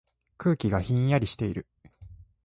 [0.39, 1.67] 空気がひんやりしている。